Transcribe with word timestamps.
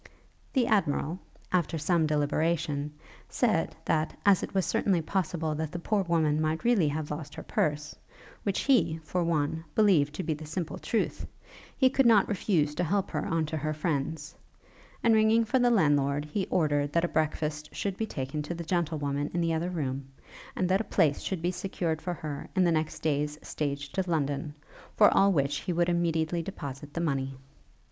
The 0.53 0.65
Admiral, 0.65 1.19
after 1.53 1.77
some 1.77 2.07
deliberation, 2.07 2.91
said, 3.29 3.75
that, 3.85 4.17
as 4.25 4.41
it 4.41 4.51
was 4.55 4.65
certainly 4.65 4.99
possible 5.03 5.53
that 5.53 5.71
the 5.71 5.77
poor 5.77 6.01
woman 6.01 6.41
might 6.41 6.63
really 6.63 6.87
have 6.87 7.11
lost 7.11 7.35
her 7.35 7.43
purse, 7.43 7.95
which 8.41 8.61
he, 8.61 8.97
for 9.03 9.23
one, 9.23 9.63
believed 9.75 10.15
to 10.15 10.23
be 10.23 10.33
the 10.33 10.47
simple 10.47 10.79
truth, 10.79 11.27
he 11.77 11.91
could 11.91 12.07
not 12.07 12.27
refuse 12.27 12.73
to 12.73 12.83
help 12.83 13.11
her 13.11 13.27
on 13.27 13.45
to 13.45 13.57
her 13.57 13.75
friends; 13.75 14.33
and, 15.03 15.13
ringing 15.13 15.45
for 15.45 15.59
the 15.59 15.69
landlord, 15.69 16.25
he 16.25 16.47
ordered 16.47 16.93
that 16.93 17.05
a 17.05 17.07
breakfast 17.07 17.69
should 17.71 17.95
be 17.95 18.07
taken 18.07 18.41
to 18.41 18.55
the 18.55 18.63
gentlewoman 18.63 19.29
in 19.35 19.41
the 19.41 19.53
other 19.53 19.69
room, 19.69 20.05
and 20.55 20.67
that 20.67 20.81
a 20.81 20.83
place 20.83 21.21
should 21.21 21.43
be 21.43 21.51
secured 21.51 22.01
for 22.01 22.15
her 22.15 22.47
in 22.55 22.63
the 22.63 22.71
next 22.71 23.03
day's 23.03 23.37
stage 23.43 23.91
to 23.91 24.03
London; 24.09 24.55
for 24.97 25.13
all 25.15 25.31
which 25.31 25.57
he 25.57 25.71
would 25.71 25.89
immediately 25.89 26.41
deposit 26.41 26.95
the 26.95 26.99
money. 27.01 27.37